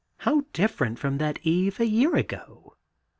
[0.17, 2.75] How different from that eve a year ago!